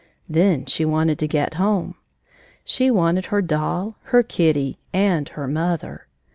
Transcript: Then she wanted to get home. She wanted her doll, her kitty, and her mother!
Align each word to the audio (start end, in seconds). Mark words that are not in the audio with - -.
Then 0.27 0.65
she 0.65 0.83
wanted 0.83 1.19
to 1.19 1.27
get 1.27 1.53
home. 1.61 1.93
She 2.65 2.89
wanted 2.89 3.27
her 3.27 3.39
doll, 3.43 3.97
her 4.05 4.23
kitty, 4.23 4.79
and 4.91 5.29
her 5.29 5.47
mother! 5.47 6.07